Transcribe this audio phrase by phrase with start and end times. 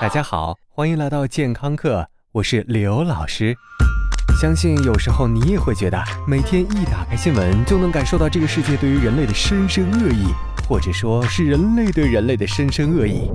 [0.00, 3.56] 大家好，欢迎来到健康课，我是刘老师。
[4.40, 10.26] 相信有时候你也会觉得，每天一打开新闻，就能感受到这个世界对于人类的深深恶意，
[10.68, 13.28] 或者说是人类对人类的深深恶意。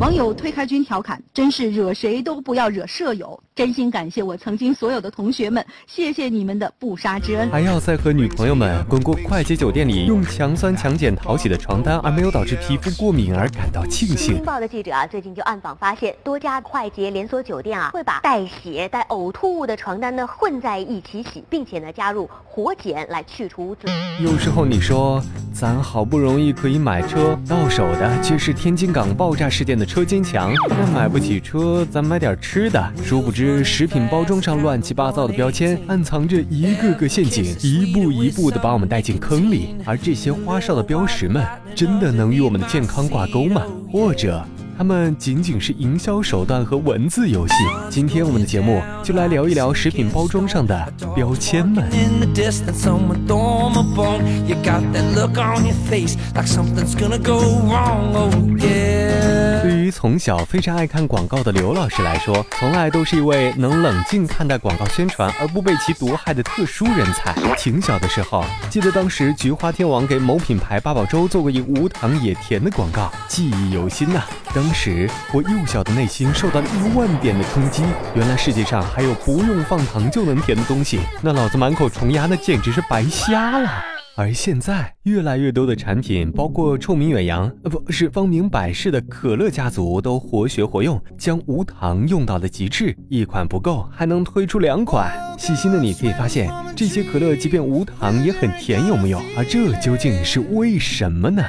[0.00, 7.50] 网友推开君调侃：“真是惹谁都不要惹舍友。”真心感谢我曾经所有的同学们，谢谢你们的不杀之恩。
[7.50, 14.32] 还要在和女朋友们滚过快捷酒店里用强酸强碱淘洗的床单，而没有导致皮肤过敏而感到庆幸。
[14.36, 23.82] 《新报》的记者啊，最近就暗访发现，多家快捷连锁酒店啊，会把带血、带呕吐物的床单呢混在一起洗，并且呢加入活碱来去除污渍。
[24.22, 25.22] 有时候你说，
[25.52, 30.50] 咱好不容易可以买车，到手的却是天津港爆炸事件的车间墙。
[30.66, 32.82] 那买不起车，咱买点吃的。
[33.04, 33.49] 殊不知。
[33.64, 39.74] 食品包装上乱七八糟的标签，暗藏着一个个陷阱，一步一步的把我们带进坑里。
[39.84, 43.62] 而这些花哨的标识们，真的能与我们的健康挂钩吗？
[43.92, 44.42] 或者？
[44.80, 47.52] 它们仅仅是营销手段和文字游戏。
[47.90, 51.84] 今天我们的节目就来聊一聊食品包装上的标签们。
[59.62, 67.34] 对于从小非常爱看广告的刘老师来说，从来都是一位能冷静看待广告宣传而不被其毒害的特殊人才。
[67.58, 74.22] 挺小的时候，记得当时菊花天王给某品牌八宝粥做过一无糖也甜的广告，记忆犹新呐。
[74.52, 77.84] 当时我幼小的内心受到一万点的冲击，
[78.16, 83.70] 原来世界上还有不用放糖就能甜的东西，那老子满口虫牙那简直是白瞎了。
[84.16, 92.94] 而现在，越来越多的产品，包括臭名远扬，呃，不是芳名百世的可乐家族，都活学活用，将无糖用到了极致。
[93.08, 95.10] 一款不够，还能推出两款。
[95.38, 99.22] 细心的你可以发现，这些可乐即便无糖也很甜，有没有？
[99.38, 101.42] 而这究竟是为什么呢？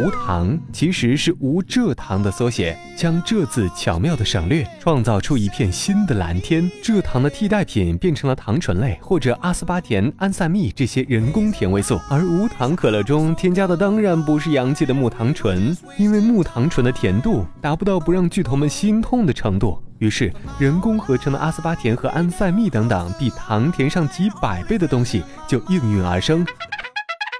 [0.00, 6.70] 无糖其实是无蔗糖的缩写，将“蔗”字巧妙的省略，创造出一片新的蓝天。
[6.82, 19.82] 蔗糖的替代品变成了糖醇类或者阿斯巴甜、安赛蜜这些人工甜味素，而无糖可乐中添加的当然不是洋气的木糖醇，因为木糖醇的甜度达不到不让巨头们心痛的程度。
[19.98, 26.42] 于是，人工合成的阿斯巴甜和安赛蜜等等比糖甜上几百倍的东西就应运而生。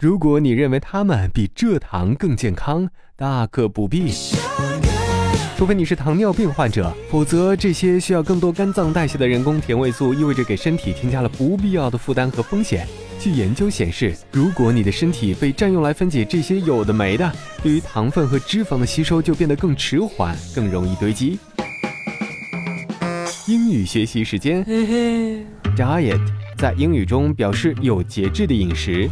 [0.01, 4.11] 如果你认为它们比蔗糖更健康，大可不必。
[5.59, 12.89] 除非你是糖尿病患者，否则这些需要更多肝脏代谢的人工甜味素，意味着给身体添加了不必要的负担和风险。
[13.19, 17.31] 据研究显示，如果你的身体被占用来分解这些有的没的，
[17.63, 21.39] 对于糖分和脂肪的吸收就变得更迟缓，更容易堆积。
[23.47, 24.65] 英语学习时间
[25.77, 26.19] ，diet
[26.61, 29.09] 在英语中表示有节制的饮食。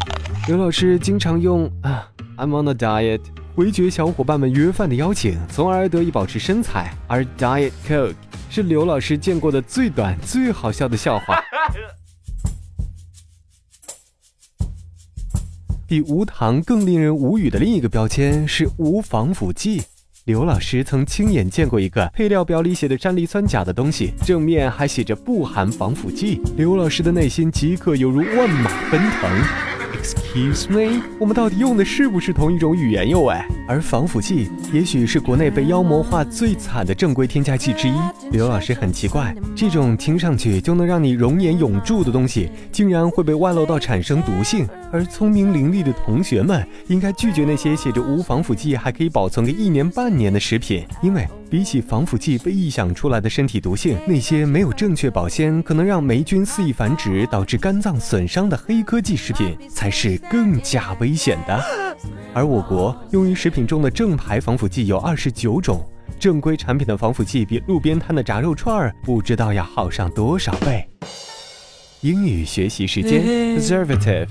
[0.48, 3.22] 刘老师经常用啊，I'm on a diet，
[3.54, 6.92] 回绝小伙伴们约饭的邀请，从而得以保持身材。
[7.06, 8.12] 而 Diet Coke
[8.50, 11.42] 是刘老师见过的最短、最好笑的笑话。
[15.86, 19.84] 比无糖更令人无语的另一个标签是无防腐剂。
[20.28, 26.38] 刘老师曾亲眼见过一个配料表里写的山梨酸钾的东西，正面还写着不含防腐剂。
[26.54, 29.30] 刘老师的内心即刻犹如万马奔腾。
[29.98, 33.22] Excuse me，我们到底用的是不是同一种语言哟？
[33.22, 37.94] 喂，而防腐剂也许是国内被妖魔化最惨的正规添加剂之一。
[38.30, 44.68] 刘老师很奇怪，这种听上去就能让你容颜永驻的东西，竟然会被外漏到产生毒性。
[44.92, 51.26] 而聪明伶俐的同学们应该拒绝那些写着无防腐剂还可以保存个一年半年的食品，因为。
[51.50, 61.96] 比起防腐剂被臆想出来的身体毒性，那些没有正确保鲜、可能让霉菌肆意繁殖、导致肝脏损伤的黑科技食品，才是更加危险的。
[62.34, 65.82] 而我国用于食品中的正牌防腐剂有二十九种，
[66.20, 70.86] 正规产品的防腐剂比路边摊的炸肉串儿不知道要好上多少倍。
[72.02, 73.22] 英语学习时间
[73.58, 74.28] ：preservative，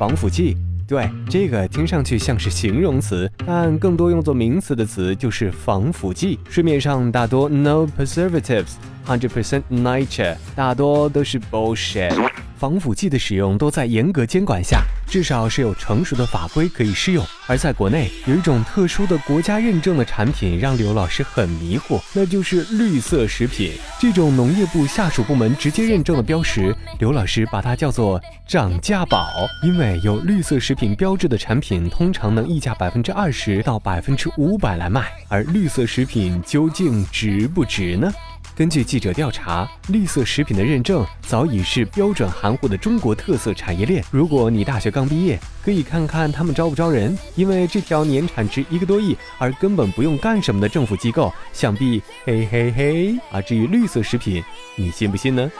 [0.00, 0.56] 防腐剂。
[0.88, 6.38] 对，这个听上去像是形容词，但更多用作名词的词就是防腐剂。
[6.48, 8.76] 市面上大多 no preservatives。
[9.06, 12.14] Hundred percent nature，大多都是 bullshit。
[12.60, 17.24] 防腐剂的使用都在严格监管下，至少是有成熟的法规可以适用。
[17.46, 23.72] 而在国内，有一种特殊的国家认证的产品让刘老师很迷惑，那就是绿色食品。
[23.98, 29.30] 这种农业部下属部门直接认证的标识，刘老师把它叫做涨价宝，
[29.62, 35.10] 因为有绿色食品标志的产品通常能溢价百分之二十到百分之五百来卖。
[35.28, 38.12] 而绿色食品究竟值不值呢？
[38.56, 44.04] 根据记者调查，绿色食品的认证早已是标准含糊的中国特色产业链。
[44.10, 53.18] 如果你大学刚毕业，可以看看他们招不招人，因为这条年产值一个多亿而根本不用干什么的政府机构，想必嘿嘿嘿。
[53.30, 54.44] 啊，至于绿色食品，
[54.76, 55.50] 你信不信呢？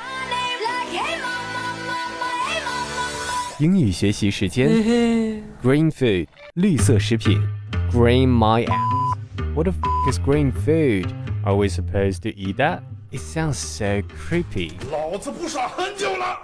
[3.59, 4.71] 英语学习时间
[5.63, 7.41] ，Green food，绿色食品
[7.93, 9.55] ，Green my ass。
[9.55, 11.09] What the f is green food?
[11.50, 12.82] Are we supposed to eat that?
[13.12, 14.72] It sounds so creepy.
[14.92, 16.40] 老子不耍很久了。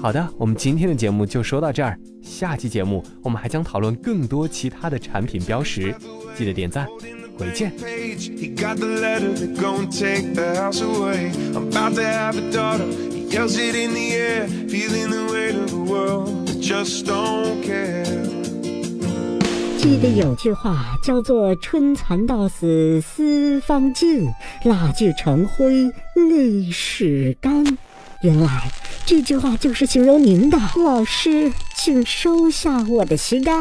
[0.00, 1.98] 好的，我们今天的节目就说到这儿。
[2.22, 5.94] 下期节目我们还将讨论更多其他的产品标识，
[6.36, 6.86] 记得点赞，
[7.36, 7.72] 回见。
[7.78, 11.32] He got the letter that gon' take the house away.
[11.52, 12.86] I'm about to have a daughter.
[12.86, 16.46] He yells it in the air, feeling the weight of the world.
[16.46, 18.04] that Just don't care.
[19.83, 24.31] 记得有句话叫做“春蚕到死丝方尽，
[24.63, 27.65] 蜡炬成灰泪始干”。
[28.23, 28.71] 原来
[29.05, 30.57] 这句话就是形容您的。
[30.77, 33.51] 老师，请收下我的膝盖。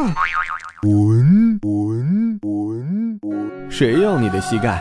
[0.80, 3.68] 滚滚滚！
[3.68, 4.80] 谁要你的膝盖？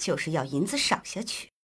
[0.00, 1.49] 就是要银子赏下去。